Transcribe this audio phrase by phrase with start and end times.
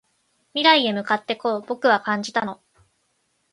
[0.55, 2.59] 未来へ向かってこう僕は感じたの